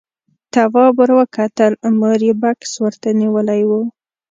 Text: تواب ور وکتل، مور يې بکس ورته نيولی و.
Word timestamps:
تواب 0.53 0.93
ور 0.99 1.11
وکتل، 1.19 1.71
مور 1.99 2.19
يې 2.27 2.33
بکس 2.41 2.71
ورته 2.83 3.09
نيولی 3.19 3.61
و. 3.69 3.71